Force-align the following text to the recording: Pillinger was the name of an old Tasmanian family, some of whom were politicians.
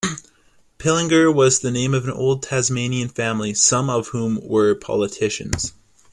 Pillinger 0.79 1.31
was 1.31 1.59
the 1.59 1.69
name 1.69 1.93
of 1.93 2.05
an 2.05 2.09
old 2.09 2.41
Tasmanian 2.41 3.07
family, 3.07 3.53
some 3.53 3.87
of 3.87 4.07
whom 4.07 4.39
were 4.41 4.73
politicians. 4.73 5.73